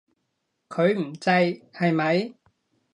[0.69, 1.29] 佢唔制，
[1.71, 2.33] 係咪？